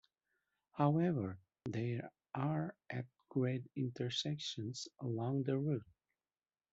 [0.71, 5.85] However, there are at-grade intersections along the route.